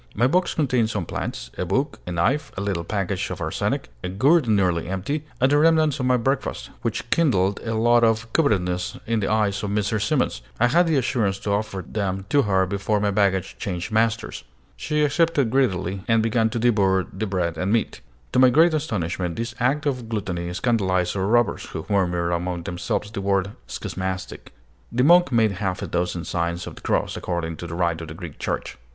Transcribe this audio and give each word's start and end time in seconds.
My 0.15 0.25
box 0.25 0.55
contained 0.55 0.89
some 0.89 1.05
plants, 1.05 1.51
a 1.59 1.63
book, 1.63 1.99
a 2.07 2.11
knife, 2.11 2.51
a 2.57 2.61
little 2.61 2.83
package 2.83 3.29
of 3.29 3.39
arsenic, 3.39 3.89
a 4.03 4.09
gourd 4.09 4.47
nearly 4.47 4.87
empty, 4.87 5.25
and 5.39 5.51
the 5.51 5.59
remnants 5.59 5.99
of 5.99 6.07
my 6.07 6.17
breakfast, 6.17 6.71
which 6.81 7.07
kindled 7.11 7.59
a 7.63 7.75
look 7.75 8.03
of 8.03 8.33
covetousness 8.33 8.97
in 9.05 9.19
the 9.19 9.29
eyes 9.31 9.61
of 9.61 9.69
Mrs. 9.69 10.01
Simons. 10.01 10.41
I 10.59 10.69
had 10.69 10.87
the 10.87 10.95
assurance 10.97 11.37
to 11.41 11.51
offer 11.51 11.85
them 11.87 12.25
to 12.29 12.41
her 12.41 12.65
before 12.65 12.99
my 12.99 13.11
baggage 13.11 13.59
changed 13.59 13.91
masters. 13.91 14.43
She 14.75 15.03
accepted 15.03 15.51
greedily, 15.51 16.01
and 16.07 16.23
began 16.23 16.49
to 16.49 16.57
devour 16.57 17.03
the 17.13 17.27
bread 17.27 17.55
and 17.59 17.71
meat. 17.71 18.01
To 18.31 18.39
my 18.39 18.49
great 18.49 18.73
astonishment, 18.73 19.35
this 19.35 19.53
act 19.59 19.85
of 19.85 20.09
gluttony 20.09 20.51
scandalized 20.55 21.15
our 21.15 21.27
robbers, 21.27 21.65
who 21.65 21.85
murmured 21.87 22.31
among 22.31 22.63
themselves 22.63 23.11
the 23.11 23.21
word 23.21 23.51
"Schismatic:" 23.67 24.51
The 24.91 25.03
monk 25.03 25.31
made 25.31 25.51
half 25.61 25.83
a 25.83 25.85
dozen 25.87 26.25
signs 26.25 26.65
of 26.65 26.73
the 26.73 26.81
cross, 26.81 27.15
according 27.15 27.57
to 27.57 27.67
the 27.67 27.75
rite 27.75 28.01
of 28.01 28.07
the 28.07 28.15
Greek 28.15 28.39
Church. 28.39 28.79